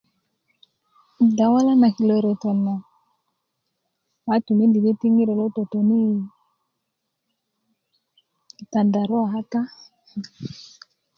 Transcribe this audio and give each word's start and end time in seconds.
dawala 1.37 1.73
na 1.81 1.89
kilo 1.95 2.15
reto 2.25 2.49
na 2.65 2.73
matu 4.27 4.51
mind 4.57 4.75
di 4.85 4.91
ti 4.99 5.07
ŋiro 5.15 5.33
lo 5.39 5.45
totoni 5.55 5.99
i 8.61 8.63
tandaruwa 8.71 9.25
kata 9.33 9.61